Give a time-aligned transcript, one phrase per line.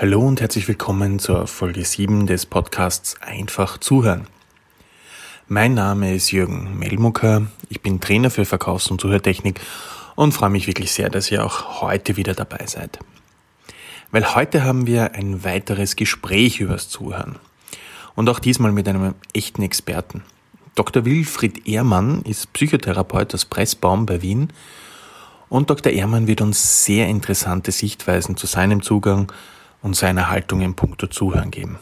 [0.00, 4.28] Hallo und herzlich willkommen zur Folge 7 des Podcasts Einfach zuhören.
[5.48, 9.60] Mein Name ist Jürgen Melmucker, ich bin Trainer für Verkaufs- und Zuhörtechnik
[10.14, 13.00] und freue mich wirklich sehr, dass ihr auch heute wieder dabei seid.
[14.12, 17.34] Weil heute haben wir ein weiteres Gespräch übers Zuhören.
[18.14, 20.22] Und auch diesmal mit einem echten Experten.
[20.76, 21.06] Dr.
[21.06, 24.52] Wilfried Ehrmann ist Psychotherapeut aus Pressbaum bei Wien
[25.48, 25.90] und Dr.
[25.90, 29.32] Ehrmann wird uns sehr interessante Sichtweisen zu seinem Zugang
[29.82, 31.78] und seiner Haltung im Punkto Zuhören geben.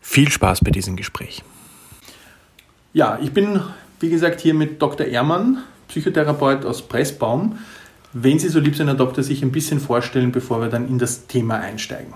[0.00, 1.42] Viel Spaß bei diesem Gespräch.
[2.92, 3.60] Ja, ich bin,
[4.00, 5.06] wie gesagt, hier mit Dr.
[5.06, 7.58] Ehrmann, Psychotherapeut aus Pressbaum.
[8.12, 10.98] Wenn Sie so lieb sind, Herr Doktor, sich ein bisschen vorstellen, bevor wir dann in
[10.98, 12.14] das Thema einsteigen.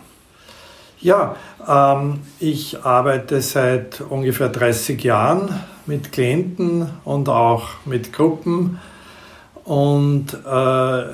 [1.01, 1.37] Ja,
[1.69, 5.51] ähm, ich arbeite seit ungefähr 30 Jahren
[5.87, 8.81] mit Klienten und auch mit Gruppen
[9.65, 11.05] und äh,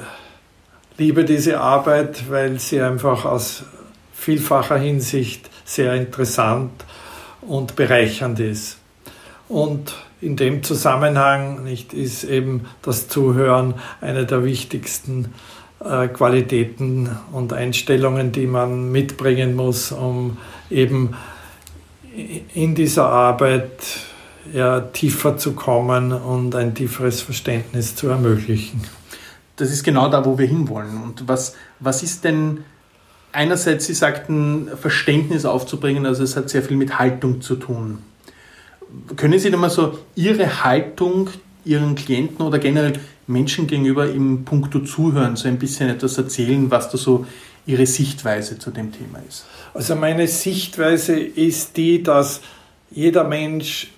[1.01, 3.65] liebe diese Arbeit, weil sie einfach aus
[4.13, 6.85] vielfacher Hinsicht sehr interessant
[7.41, 8.77] und bereichernd ist.
[9.49, 15.33] Und in dem Zusammenhang nicht, ist eben das Zuhören eine der wichtigsten
[15.83, 20.37] äh, Qualitäten und Einstellungen, die man mitbringen muss, um
[20.69, 21.15] eben
[22.53, 23.71] in dieser Arbeit
[24.53, 28.83] ja, tiefer zu kommen und ein tieferes Verständnis zu ermöglichen
[29.61, 31.03] das ist genau da, wo wir hinwollen.
[31.03, 32.65] Und was, was ist denn
[33.33, 37.99] einerseits, Sie sagten, Verständnis aufzubringen, also es hat sehr viel mit Haltung zu tun.
[39.17, 41.31] Können Sie denn mal so Ihre Haltung
[41.65, 42.95] Ihren Klienten oder generell
[43.27, 47.27] Menschen gegenüber im Punkto Zuhören so ein bisschen etwas erzählen, was da so
[47.67, 49.45] Ihre Sichtweise zu dem Thema ist?
[49.75, 52.41] Also meine Sichtweise ist die, dass
[52.91, 53.93] jeder Mensch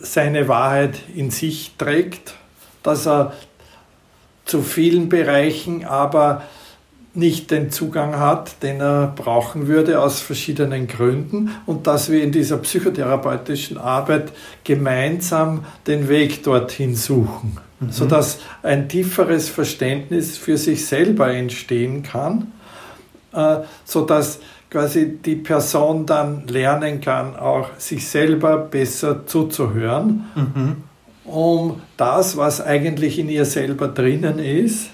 [0.00, 2.34] seine Wahrheit in sich trägt,
[2.82, 3.32] dass er
[4.44, 6.42] zu vielen Bereichen aber
[7.14, 12.32] nicht den Zugang hat, den er brauchen würde aus verschiedenen Gründen und dass wir in
[12.32, 14.32] dieser psychotherapeutischen Arbeit
[14.64, 17.92] gemeinsam den Weg dorthin suchen, mhm.
[17.92, 22.52] sodass ein tieferes Verständnis für sich selber entstehen kann,
[23.34, 30.24] äh, sodass quasi die Person dann lernen kann, auch sich selber besser zuzuhören.
[30.34, 30.76] Mhm
[31.24, 34.90] um das, was eigentlich in ihr selber drinnen ist,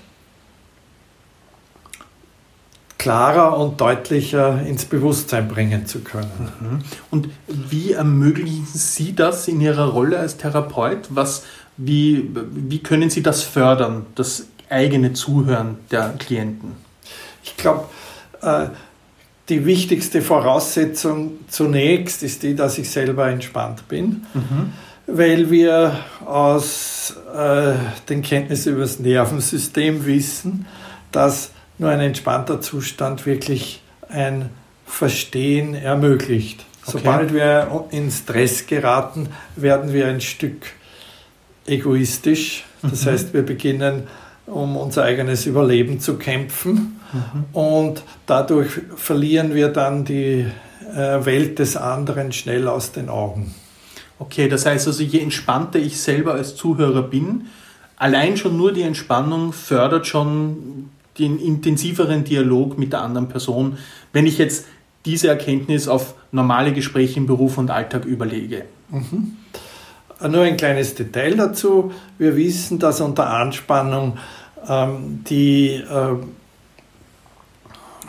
[2.99, 6.53] klarer und deutlicher ins Bewusstsein bringen zu können.
[6.61, 6.79] Mhm.
[7.11, 11.07] Und wie ermöglichen Sie das in Ihrer Rolle als Therapeut?
[11.11, 11.45] Was,
[11.77, 16.73] wie, wie können Sie das fördern, das eigene Zuhören der Klienten?
[17.45, 17.87] Ich glaube,
[18.43, 18.67] äh,
[19.49, 24.27] die wichtigste Voraussetzung zunächst ist die, dass ich selber entspannt bin.
[24.35, 24.73] Mhm
[25.09, 27.73] weil wir aus äh,
[28.09, 30.67] den Kenntnissen über das Nervensystem wissen,
[31.11, 34.51] dass nur ein entspannter Zustand wirklich ein
[34.87, 36.65] Verstehen ermöglicht.
[36.83, 36.99] Okay.
[36.99, 40.67] Sobald wir in Stress geraten, werden wir ein Stück
[41.67, 42.65] egoistisch.
[42.83, 43.11] Das mhm.
[43.11, 44.05] heißt, wir beginnen
[44.47, 47.45] um unser eigenes Überleben zu kämpfen mhm.
[47.53, 50.47] und dadurch verlieren wir dann die
[50.95, 53.55] äh, Welt des anderen schnell aus den Augen.
[54.19, 57.47] Okay, das heißt also, je entspannter ich selber als Zuhörer bin,
[57.97, 63.79] allein schon nur die Entspannung fördert schon den intensiveren Dialog mit der anderen Person,
[64.13, 64.67] wenn ich jetzt
[65.05, 68.65] diese Erkenntnis auf normale Gespräche im Beruf und Alltag überlege.
[68.91, 69.37] Mhm.
[70.29, 71.93] Nur ein kleines Detail dazu.
[72.19, 74.19] Wir wissen, dass unter Anspannung
[74.69, 76.17] ähm, die äh,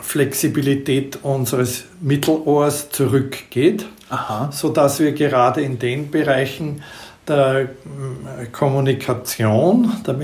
[0.00, 3.86] Flexibilität unseres Mittelohrs zurückgeht.
[4.10, 4.50] Aha.
[4.52, 6.82] sodass wir gerade in den Bereichen
[7.28, 10.16] der äh, Kommunikation, der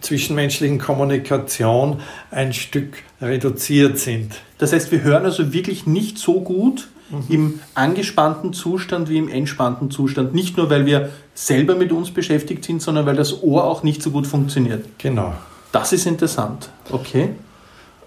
[0.00, 2.00] zwischenmenschlichen Kommunikation
[2.32, 4.40] ein Stück reduziert sind.
[4.58, 7.24] Das heißt, wir hören also wirklich nicht so gut mhm.
[7.28, 10.34] im angespannten Zustand wie im entspannten Zustand.
[10.34, 14.02] Nicht nur, weil wir selber mit uns beschäftigt sind, sondern weil das Ohr auch nicht
[14.02, 14.86] so gut funktioniert.
[14.98, 15.34] Genau.
[15.70, 16.70] Das ist interessant.
[16.90, 17.30] Okay.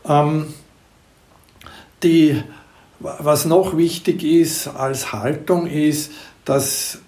[0.05, 0.47] Ähm,
[2.03, 2.43] die
[2.99, 6.11] was noch wichtig ist als Haltung ist,
[6.45, 6.99] dass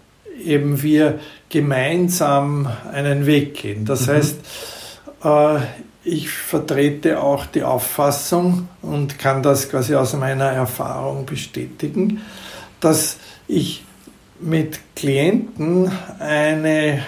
[0.44, 1.20] eben wir
[1.50, 3.86] gemeinsam einen Weg gehen.
[3.86, 4.12] Das mhm.
[4.12, 4.38] heißt,
[5.24, 5.58] äh,
[6.04, 12.22] ich vertrete auch die Auffassung und kann das quasi aus meiner Erfahrung bestätigen,
[12.80, 13.18] dass
[13.48, 13.84] ich
[14.40, 17.00] mit Klienten eine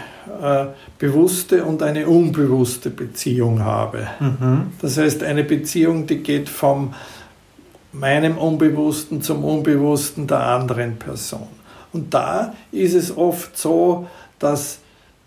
[0.41, 0.65] äh,
[0.97, 4.07] bewusste und eine unbewusste Beziehung habe.
[4.19, 4.71] Mhm.
[4.81, 6.93] Das heißt, eine Beziehung, die geht vom
[7.91, 11.47] meinem Unbewussten zum Unbewussten der anderen Person.
[11.93, 14.07] Und da ist es oft so,
[14.39, 14.79] dass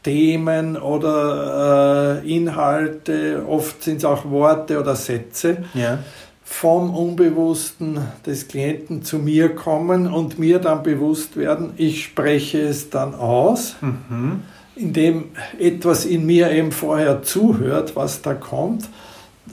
[0.03, 5.99] Themen oder äh, Inhalte, oft sind es auch Worte oder Sätze, ja.
[6.43, 12.89] vom Unbewussten des Klienten zu mir kommen und mir dann bewusst werden, ich spreche es
[12.89, 14.43] dann aus, mhm.
[14.75, 15.27] indem
[15.59, 18.89] etwas in mir eben vorher zuhört, was da kommt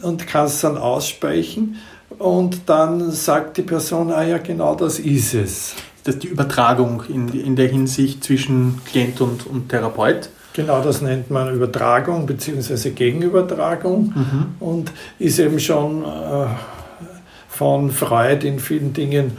[0.01, 1.77] und kann es dann aussprechen
[2.19, 5.75] und dann sagt die Person, ah ja, genau das ist es.
[6.03, 10.29] Das ist die Übertragung in, in der Hinsicht zwischen Klient und, und Therapeut.
[10.53, 12.89] Genau, das nennt man Übertragung bzw.
[12.91, 14.45] Gegenübertragung mhm.
[14.59, 16.47] und ist eben schon äh,
[17.47, 19.37] von Freud in vielen Dingen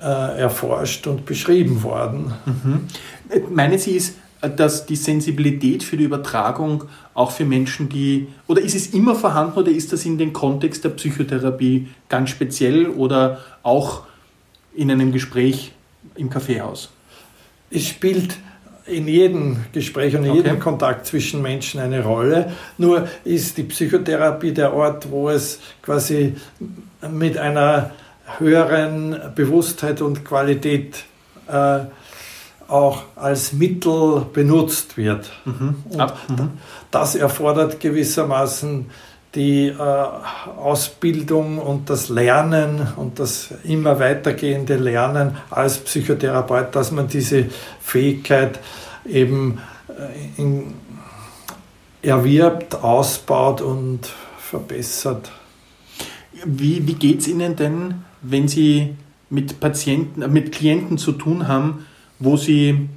[0.00, 2.34] äh, erforscht und beschrieben worden.
[2.44, 2.86] Mhm.
[3.50, 6.84] Meinen Sie, ist, dass die Sensibilität für die Übertragung
[7.14, 10.84] auch für Menschen, die, oder ist es immer vorhanden oder ist das in den Kontext
[10.84, 14.02] der Psychotherapie ganz speziell oder auch
[14.74, 15.72] in einem Gespräch
[16.14, 16.90] im Kaffeehaus?
[17.70, 18.36] Es spielt
[18.86, 20.42] in jedem Gespräch und in okay.
[20.42, 22.52] jedem Kontakt zwischen Menschen eine Rolle.
[22.78, 26.36] Nur ist die Psychotherapie der Ort, wo es quasi
[27.10, 27.90] mit einer
[28.38, 31.04] höheren Bewusstheit und Qualität
[31.48, 31.80] äh,
[32.68, 35.30] auch als Mittel benutzt wird.
[35.44, 35.76] Mhm.
[35.90, 36.50] Mhm.
[36.90, 38.86] Das erfordert gewissermaßen
[39.34, 39.74] die äh,
[40.56, 47.46] Ausbildung und das Lernen und das immer weitergehende Lernen als Psychotherapeut, dass man diese
[47.80, 48.58] Fähigkeit
[49.06, 50.74] eben äh, in,
[52.00, 54.00] erwirbt, ausbaut und
[54.38, 55.30] verbessert.
[56.44, 58.94] Wie, wie geht es Ihnen denn, wenn Sie
[59.28, 61.86] mit Patienten, mit Klienten zu tun haben,
[62.18, 62.88] wo Sie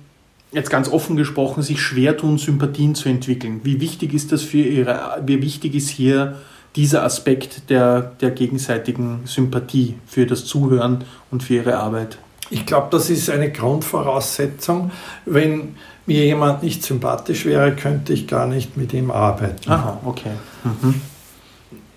[0.51, 3.62] jetzt ganz offen gesprochen sich schwer tun, Sympathien zu entwickeln.
[3.63, 6.38] Wie wichtig ist das für Ihre, wie wichtig ist hier
[6.75, 12.18] dieser Aspekt der, der gegenseitigen Sympathie für das Zuhören und für Ihre Arbeit?
[12.51, 14.92] Ich glaube, das ist eine Grundvoraussetzung.
[15.25, 15.75] Wenn
[16.07, 19.69] mir jemand nicht sympathisch wäre, könnte ich gar nicht mit ihm arbeiten.
[19.69, 20.31] Aha, okay.
[20.63, 21.01] Mhm.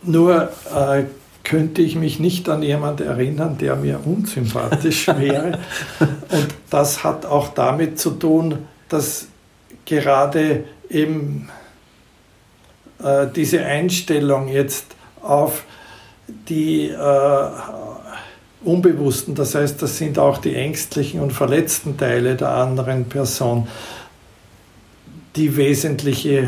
[0.03, 1.05] Nur äh,
[1.45, 5.59] könnte ich mich nicht an jemanden erinnern, der mir unsympathisch wäre.
[6.01, 8.59] Und das hat auch damit zu tun,
[8.89, 9.27] dass
[9.85, 11.49] gerade eben
[13.03, 15.65] äh, diese Einstellung jetzt auf
[16.49, 17.49] die äh,
[18.65, 23.67] Unbewussten, das heißt, das sind auch die ängstlichen und verletzten Teile der anderen Person,
[25.35, 26.47] die wesentliche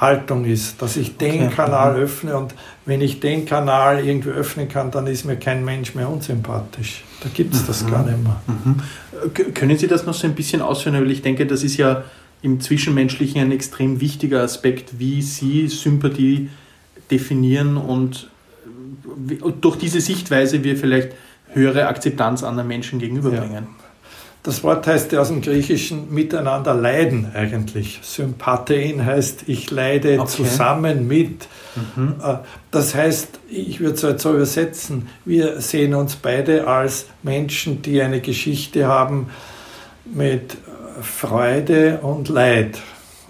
[0.00, 1.54] Haltung ist, dass ich den okay.
[1.54, 2.02] Kanal mhm.
[2.02, 2.54] öffne und
[2.86, 7.04] wenn ich den Kanal irgendwie öffnen kann, dann ist mir kein Mensch mehr unsympathisch.
[7.22, 7.90] Da gibt es das mhm.
[7.90, 8.40] gar nicht mehr.
[8.46, 9.54] Mhm.
[9.54, 10.94] Können Sie das noch so ein bisschen ausführen?
[10.94, 12.04] Weil ich denke, das ist ja
[12.42, 16.50] im Zwischenmenschlichen ein extrem wichtiger Aspekt, wie Sie Sympathie
[17.10, 18.28] definieren und
[19.60, 21.12] durch diese Sichtweise wir vielleicht
[21.52, 23.64] höhere Akzeptanz anderen Menschen gegenüberbringen.
[23.64, 23.87] Ja.
[24.42, 27.98] Das Wort heißt ja aus dem Griechischen miteinander leiden eigentlich.
[28.02, 30.28] Sympathein heißt, ich leide okay.
[30.28, 31.48] zusammen mit.
[31.96, 32.14] Mhm.
[32.22, 32.36] Äh,
[32.70, 38.00] das heißt, ich würde es halt so übersetzen, wir sehen uns beide als Menschen, die
[38.00, 39.28] eine Geschichte haben
[40.04, 40.56] mit
[41.02, 42.78] Freude und Leid.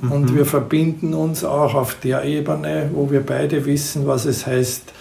[0.01, 0.13] Mhm.
[0.13, 4.93] Und wir verbinden uns auch auf der Ebene, wo wir beide wissen, was es heißt,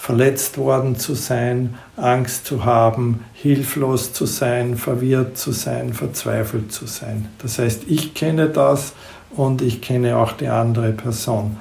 [0.00, 6.86] verletzt worden zu sein, Angst zu haben, hilflos zu sein, verwirrt zu sein, verzweifelt zu
[6.86, 7.28] sein.
[7.42, 8.94] Das heißt, ich kenne das
[9.36, 11.58] und ich kenne auch die andere Person.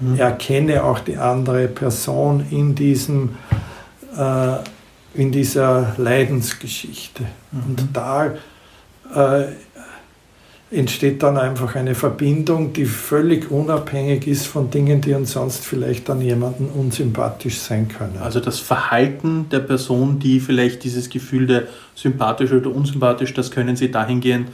[0.00, 0.18] Mhm.
[0.18, 3.36] Erkenne auch die andere Person in, diesem,
[4.18, 4.56] äh,
[5.14, 7.22] in dieser Leidensgeschichte.
[7.52, 7.60] Mhm.
[7.68, 8.26] Und da
[9.14, 9.44] äh,
[10.70, 16.10] entsteht dann einfach eine Verbindung, die völlig unabhängig ist von Dingen, die uns sonst vielleicht
[16.10, 18.18] an jemanden unsympathisch sein können.
[18.20, 21.62] Also das Verhalten der Person, die vielleicht dieses Gefühl der
[21.94, 24.48] sympathisch oder unsympathisch, das können Sie dahingehend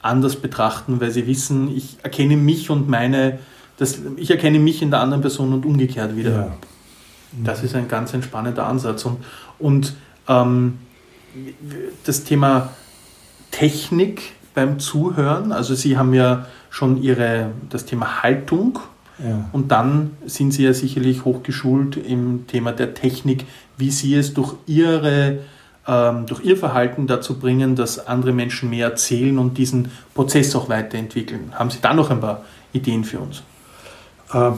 [0.00, 3.38] anders betrachten, weil Sie wissen, ich erkenne mich und meine,
[3.76, 6.30] das, ich erkenne mich in der anderen Person und umgekehrt wieder.
[6.30, 6.56] Ja.
[7.44, 9.04] Das ist ein ganz entspannender Ansatz.
[9.04, 9.18] Und,
[9.58, 9.94] und
[10.26, 10.78] ähm,
[12.04, 12.70] das Thema
[13.50, 15.52] Technik, beim Zuhören?
[15.52, 18.78] Also Sie haben ja schon Ihre, das Thema Haltung
[19.18, 19.48] ja.
[19.52, 24.54] und dann sind Sie ja sicherlich hochgeschult im Thema der Technik, wie Sie es durch
[24.66, 25.40] Ihre
[25.86, 30.68] ähm, durch Ihr Verhalten dazu bringen, dass andere Menschen mehr erzählen und diesen Prozess auch
[30.68, 31.52] weiterentwickeln.
[31.54, 33.42] Haben Sie da noch ein paar Ideen für uns?
[34.32, 34.52] Äh,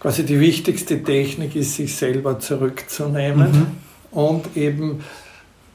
[0.00, 3.66] quasi die wichtigste Technik ist, sich selber zurückzunehmen mhm.
[4.10, 5.00] und eben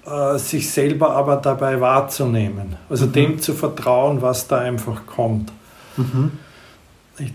[0.07, 2.77] äh, sich selber aber dabei wahrzunehmen.
[2.89, 3.11] Also mhm.
[3.11, 5.51] dem zu vertrauen, was da einfach kommt.
[5.97, 6.31] Mhm.
[7.19, 7.33] Ich,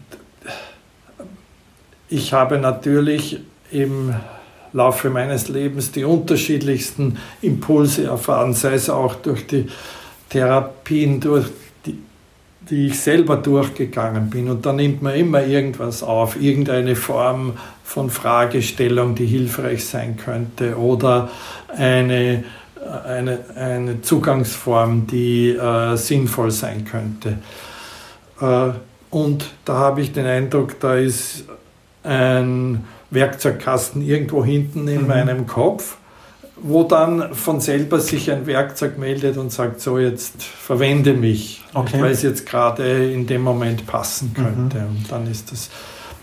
[2.08, 4.14] ich habe natürlich im
[4.72, 9.66] Laufe meines Lebens die unterschiedlichsten Impulse erfahren, sei es auch durch die
[10.30, 11.48] Therapien, durch
[11.84, 11.98] die,
[12.70, 14.48] die ich selber durchgegangen bin.
[14.48, 17.52] Und da nimmt man immer irgendwas auf, irgendeine Form
[17.84, 21.28] von Fragestellung, die hilfreich sein könnte oder
[21.76, 22.44] eine,
[22.92, 27.38] eine, eine Zugangsform, die äh, sinnvoll sein könnte.
[28.40, 28.70] Äh,
[29.10, 31.44] und da habe ich den Eindruck, da ist
[32.02, 35.08] ein Werkzeugkasten irgendwo hinten in mhm.
[35.08, 35.96] meinem Kopf,
[36.56, 42.00] wo dann von selber sich ein Werkzeug meldet und sagt, so jetzt verwende mich, okay.
[42.00, 44.78] weil es jetzt gerade in dem Moment passen könnte.
[44.78, 44.96] Mhm.
[44.96, 45.70] Und dann ist das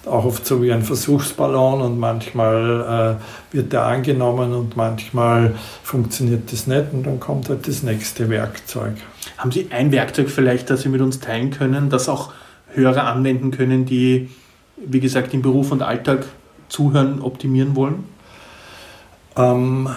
[0.06, 3.18] auch oft so wie ein Versuchsballon und manchmal
[3.52, 8.30] äh, wird der angenommen und manchmal funktioniert das nicht und dann kommt halt das nächste
[8.30, 8.94] Werkzeug.
[9.38, 12.32] Haben Sie ein Werkzeug vielleicht, das Sie mit uns teilen können, das auch
[12.74, 14.30] Hörer anwenden können, die,
[14.78, 16.26] wie gesagt, im Beruf und Alltag
[16.70, 18.04] zuhören, optimieren wollen?
[19.36, 19.90] Ähm,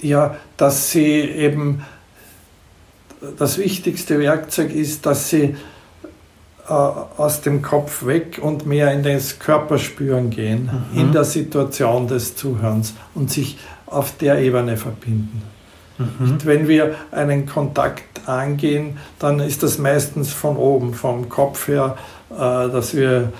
[0.00, 1.84] ja, dass sie eben
[3.38, 5.56] das wichtigste Werkzeug ist, dass sie
[6.68, 11.00] aus dem Kopf weg und mehr in das Körperspüren gehen, mhm.
[11.00, 15.42] in der Situation des Zuhörens und sich auf der Ebene verbinden.
[15.98, 16.38] Mhm.
[16.44, 21.96] Wenn wir einen Kontakt angehen, dann ist das meistens von oben, vom Kopf her,
[22.30, 23.32] äh, dass wir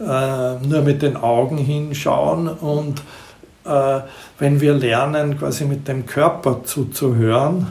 [0.00, 3.02] äh, nur mit den Augen hinschauen und
[3.64, 4.00] äh,
[4.38, 7.68] wenn wir lernen, quasi mit dem Körper zuzuhören,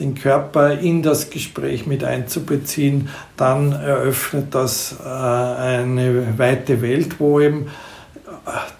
[0.00, 7.40] den Körper in das Gespräch mit einzubeziehen, dann eröffnet das äh, eine weite Welt, wo
[7.40, 7.66] eben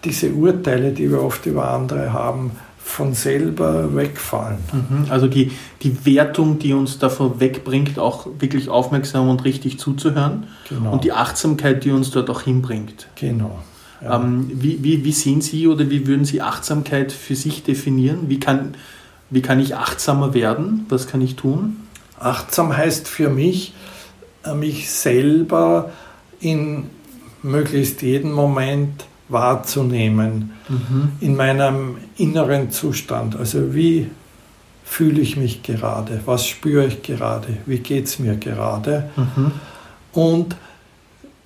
[0.05, 4.59] diese Urteile, die wir oft über andere haben, von selber wegfallen.
[4.73, 5.07] Mhm.
[5.09, 5.53] Also die,
[5.83, 10.49] die Wertung, die uns davon wegbringt, auch wirklich aufmerksam und richtig zuzuhören.
[10.69, 10.93] Genau.
[10.93, 13.09] Und die Achtsamkeit, die uns dort auch hinbringt.
[13.17, 13.59] Genau.
[14.03, 14.17] Ja.
[14.17, 18.29] Ähm, wie, wie, wie sehen Sie oder wie würden Sie Achtsamkeit für sich definieren?
[18.29, 18.75] Wie kann,
[19.35, 20.87] wie kann ich achtsamer werden?
[20.89, 21.77] Was kann ich tun?
[22.21, 23.75] Achtsam heißt für mich,
[24.45, 25.91] äh, mich selber
[26.39, 26.85] in
[27.43, 31.13] möglichst jedem Moment wahrzunehmen, mhm.
[31.21, 33.35] in meinem inneren Zustand.
[33.37, 34.09] Also wie
[34.85, 36.21] fühle ich mich gerade?
[36.27, 37.49] Was spüre ich gerade?
[37.67, 39.11] Wie geht es mir gerade?
[39.17, 39.53] Mhm.
[40.13, 40.57] Und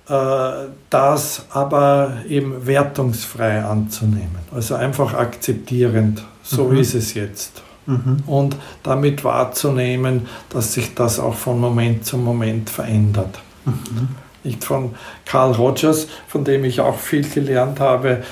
[0.07, 4.37] äh, das aber eben wertungsfrei anzunehmen.
[4.53, 6.77] Also einfach akzeptierend, so mhm.
[6.77, 7.63] ist es jetzt.
[7.89, 8.23] Mhm.
[8.27, 13.39] Und damit wahrzunehmen, dass sich das auch von Moment zu Moment verändert.
[13.65, 14.09] Mhm.
[14.43, 14.93] Nicht von
[15.25, 18.23] Carl Rogers, von dem ich auch viel gelernt habe,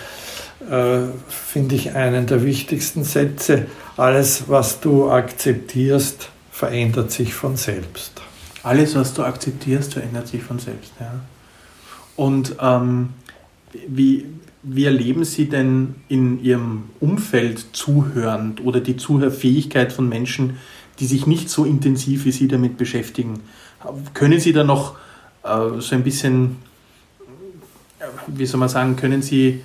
[0.70, 3.66] äh, finde ich einen der wichtigsten Sätze.
[3.98, 8.22] Alles, was du akzeptierst, verändert sich von selbst.
[8.62, 10.92] Alles, was du akzeptierst, verändert sich von selbst.
[11.00, 11.14] Ja.
[12.16, 13.10] Und ähm,
[13.88, 14.28] wie,
[14.70, 20.58] wie erleben Sie denn in Ihrem Umfeld zuhörend oder die Zuhörfähigkeit von Menschen,
[21.00, 23.40] die sich nicht so intensiv wie Sie damit beschäftigen?
[24.14, 24.98] Können Sie da noch
[25.44, 26.58] äh, so ein bisschen,
[28.28, 29.62] wie soll man sagen, können Sie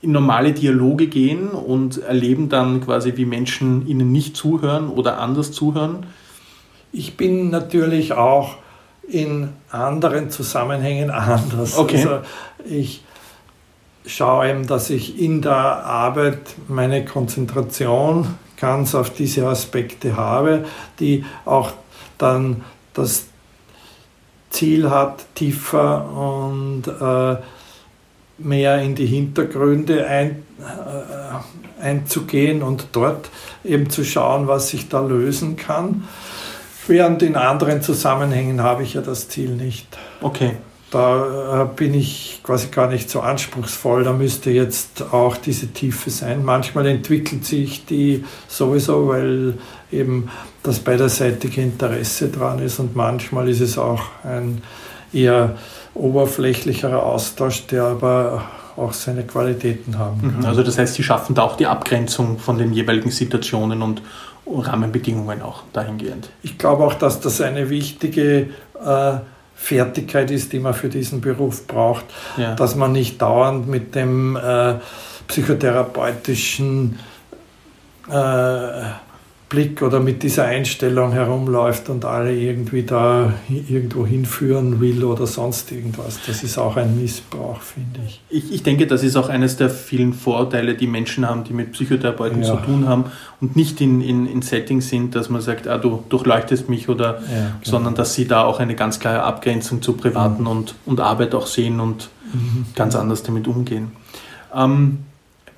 [0.00, 5.52] in normale Dialoge gehen und erleben dann quasi, wie Menschen Ihnen nicht zuhören oder anders
[5.52, 6.06] zuhören?
[6.92, 8.56] Ich bin natürlich auch
[9.08, 11.76] in anderen Zusammenhängen anders.
[11.76, 11.96] Okay.
[11.96, 12.20] Also
[12.64, 13.02] ich
[14.06, 20.64] schaue eben, dass ich in der Arbeit meine Konzentration ganz auf diese Aspekte habe,
[21.00, 21.72] die auch
[22.18, 23.26] dann das
[24.50, 27.36] Ziel hat, tiefer und äh,
[28.38, 33.30] mehr in die Hintergründe ein, äh, einzugehen und dort
[33.64, 36.04] eben zu schauen, was sich da lösen kann.
[36.86, 39.86] Während in anderen Zusammenhängen habe ich ja das Ziel nicht.
[40.20, 40.56] Okay.
[40.94, 44.04] Da äh, bin ich quasi gar nicht so anspruchsvoll.
[44.04, 46.44] Da müsste jetzt auch diese Tiefe sein.
[46.44, 49.54] Manchmal entwickelt sich die sowieso, weil
[49.90, 50.30] eben
[50.62, 54.62] das beiderseitige Interesse dran ist und manchmal ist es auch ein
[55.12, 55.56] eher
[55.94, 58.44] oberflächlicherer Austausch, der aber
[58.76, 60.38] auch seine Qualitäten haben kann.
[60.38, 60.46] Mhm.
[60.46, 64.00] Also das heißt, Sie schaffen da auch die Abgrenzung von den jeweiligen Situationen und
[64.46, 66.30] Rahmenbedingungen auch dahingehend.
[66.44, 68.50] Ich glaube auch, dass das eine wichtige
[68.84, 69.14] äh,
[69.54, 72.04] Fertigkeit ist, die man für diesen Beruf braucht,
[72.36, 72.54] ja.
[72.54, 74.74] dass man nicht dauernd mit dem äh,
[75.28, 76.98] psychotherapeutischen
[78.10, 78.82] äh,
[79.54, 85.70] Blick oder mit dieser Einstellung herumläuft und alle irgendwie da irgendwo hinführen will oder sonst
[85.70, 86.18] irgendwas.
[86.26, 88.20] Das ist auch ein Missbrauch, finde ich.
[88.30, 88.52] ich.
[88.52, 92.42] Ich denke, das ist auch eines der vielen Vorurteile, die Menschen haben, die mit Psychotherapeuten
[92.42, 92.48] ja.
[92.48, 93.04] zu tun haben
[93.40, 97.20] und nicht in, in, in Settings sind, dass man sagt, ah, du durchleuchtest mich oder,
[97.20, 97.50] ja, genau.
[97.62, 100.48] sondern dass sie da auch eine ganz klare Abgrenzung zu Privaten mhm.
[100.48, 102.66] und, und Arbeit auch sehen und mhm.
[102.74, 103.92] ganz anders damit umgehen.
[104.52, 104.98] Ähm,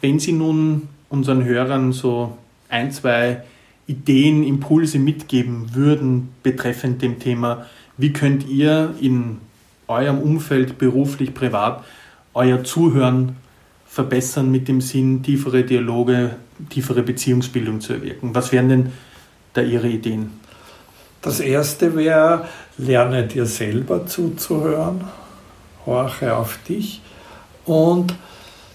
[0.03, 2.37] wenn Sie nun unseren Hörern so
[2.69, 3.43] ein, zwei
[3.87, 7.67] Ideen, Impulse mitgeben würden betreffend dem Thema,
[7.97, 9.39] wie könnt ihr in
[9.87, 11.85] eurem Umfeld, beruflich, privat,
[12.35, 13.37] euer Zuhören
[13.87, 16.37] verbessern mit dem Sinn, tiefere Dialoge,
[16.69, 18.35] tiefere Beziehungsbildung zu erwirken?
[18.35, 18.93] Was wären denn
[19.55, 20.33] da Ihre Ideen?
[21.23, 22.47] Das erste wäre,
[22.79, 25.05] lerne dir selber zuzuhören,
[25.87, 27.01] horche auf dich.
[27.65, 28.15] Und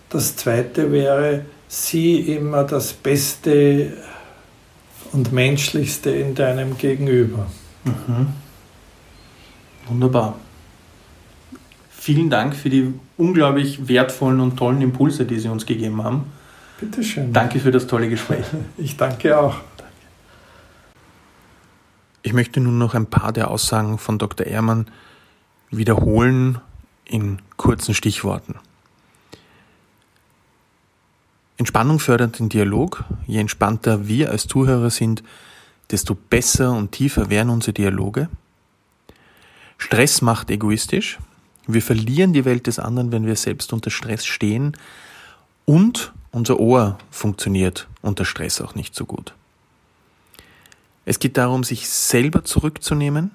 [0.10, 3.94] das zweite wäre, sieh immer das Beste
[5.13, 7.48] und Menschlichste in deinem Gegenüber.
[7.84, 8.27] Mhm.
[9.88, 10.36] Wunderbar.
[11.89, 16.32] Vielen Dank für die unglaublich wertvollen und tollen Impulse, die Sie uns gegeben haben.
[16.80, 17.32] Bitte schön.
[17.32, 18.46] Danke für das tolle Gespräch.
[18.77, 19.56] Ich danke auch.
[22.24, 24.46] Ich möchte nun noch ein paar der Aussagen von Dr.
[24.46, 24.88] Ehrmann
[25.70, 26.60] wiederholen
[27.06, 28.56] in kurzen Stichworten.
[31.62, 33.03] Entspannung fördert den Dialog.
[33.27, 35.22] Je entspannter wir als Zuhörer sind,
[35.91, 38.30] desto besser und tiefer werden unsere Dialoge.
[39.77, 41.20] Stress macht egoistisch.
[41.68, 44.75] Wir verlieren die Welt des anderen, wenn wir selbst unter Stress stehen.
[45.65, 49.36] Und unser Ohr funktioniert unter Stress auch nicht so gut.
[51.06, 53.30] Es geht darum, sich selber zurückzunehmen,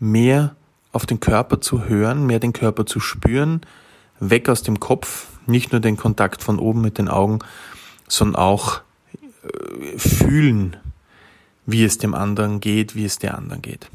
[0.00, 0.56] mehr
[0.92, 3.60] auf den Körper zu hören, mehr den Körper zu spüren,
[4.20, 7.38] weg aus dem Kopf, nicht nur den Kontakt von oben mit den Augen,
[8.08, 8.80] sondern auch
[9.42, 10.76] äh, fühlen,
[11.66, 13.88] wie es dem anderen geht, wie es der anderen geht.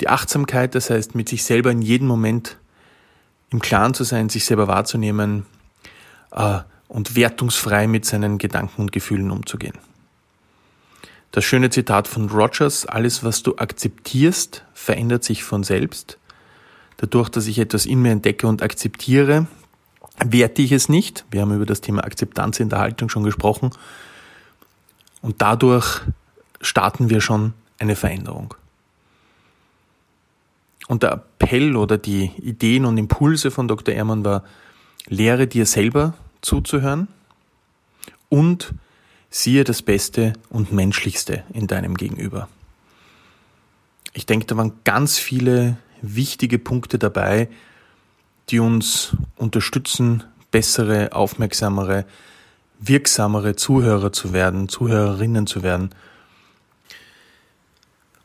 [0.00, 2.58] Die Achtsamkeit, das heißt, mit sich selber in jedem Moment
[3.50, 5.46] im Klaren zu sein, sich selber wahrzunehmen
[6.32, 9.78] äh, und wertungsfrei mit seinen Gedanken und Gefühlen umzugehen.
[11.30, 16.18] Das schöne Zitat von Rogers, alles was du akzeptierst, verändert sich von selbst.
[16.98, 19.46] Dadurch, dass ich etwas in mir entdecke und akzeptiere,
[20.24, 21.24] werte ich es nicht.
[21.30, 23.70] Wir haben über das Thema Akzeptanz in der Haltung schon gesprochen.
[25.20, 26.00] Und dadurch
[26.60, 28.54] starten wir schon eine Veränderung.
[30.88, 33.94] Und der Appell oder die Ideen und Impulse von Dr.
[33.94, 34.44] Ehrmann war,
[35.06, 37.08] lehre dir selber zuzuhören
[38.28, 38.74] und
[39.34, 42.48] Siehe das Beste und Menschlichste in deinem Gegenüber.
[44.12, 47.48] Ich denke, da waren ganz viele wichtige Punkte dabei,
[48.50, 52.04] die uns unterstützen, bessere, aufmerksamere,
[52.78, 55.90] wirksamere Zuhörer zu werden, Zuhörerinnen zu werden.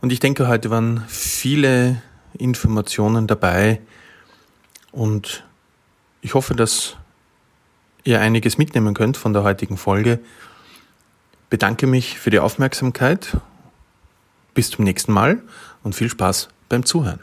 [0.02, 2.02] Und ich denke, heute waren viele
[2.38, 3.82] Informationen dabei
[4.92, 5.44] und
[6.22, 6.98] ich hoffe, dass
[8.04, 10.20] ihr einiges mitnehmen könnt von der heutigen Folge
[11.50, 13.38] bedanke mich für die Aufmerksamkeit.
[14.54, 15.42] Bis zum nächsten Mal
[15.84, 17.20] und viel Spaß beim Zuhören.